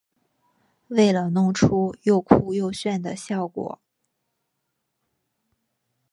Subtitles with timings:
[0.87, 3.79] 为了弄出又酷又炫的效果